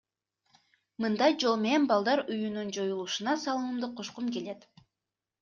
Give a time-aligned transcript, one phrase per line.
[1.03, 4.69] Мындай жол менен балдар үйүнүн жоюлушуна салымымды кошкум келет.